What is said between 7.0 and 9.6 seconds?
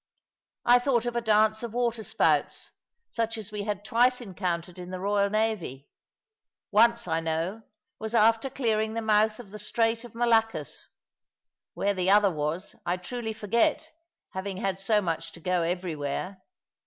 I know, was after clearing the mouth of the